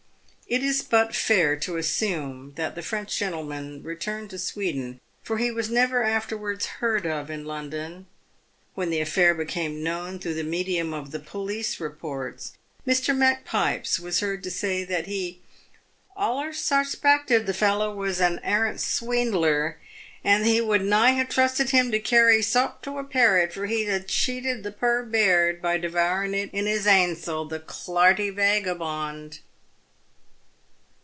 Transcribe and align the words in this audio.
It 0.47 0.63
is 0.65 0.81
but 0.81 1.15
fair 1.15 1.55
to 1.59 1.77
assume 1.77 2.55
that 2.57 2.75
the 2.75 2.81
French 2.81 3.15
gentleman 3.17 3.83
returned 3.83 4.29
to 4.31 4.37
Sweden, 4.37 4.99
for 5.23 5.37
he 5.37 5.49
was 5.49 5.69
never 5.69 6.03
afterwards 6.03 6.65
heard 6.65 7.05
of 7.07 7.29
in 7.31 7.45
London. 7.45 8.05
"When 8.75 8.89
the 8.89 8.99
aifair 8.99 9.33
became 9.37 9.81
known 9.81 10.19
through 10.19 10.33
the 10.33 10.43
medium 10.43 10.93
of 10.93 11.11
the 11.11 11.21
police 11.21 11.79
reports, 11.79 12.51
Mr. 12.85 13.15
Macpipes 13.15 13.97
was 13.97 14.19
heard 14.19 14.43
to 14.43 14.51
say 14.51 14.83
that 14.83 15.07
he" 15.07 15.39
allers 16.17 16.57
sauspackted 16.57 17.45
the 17.45 17.53
fallow 17.53 17.95
was 17.95 18.19
an 18.19 18.41
airant 18.43 18.81
sweendler, 18.81 19.77
and 20.21 20.43
that 20.43 20.49
he 20.49 20.59
would 20.59 20.83
na 20.83 21.13
hae 21.15 21.23
trusted 21.23 21.69
him 21.69 21.91
to* 21.91 21.99
cairy 22.01 22.41
sop 22.41 22.81
to 22.81 22.97
a 22.97 23.05
pairet, 23.05 23.53
for 23.53 23.67
he'd 23.67 23.85
hae 23.85 24.03
cheated 24.05 24.63
the 24.63 24.71
puir 24.73 25.03
baird 25.03 25.61
by 25.61 25.77
devoorin' 25.79 26.33
it 26.33 26.49
his 26.53 26.85
ainseP, 26.85 27.47
the 27.49 27.59
clarty 27.61 28.29
vaigabond 28.29 29.39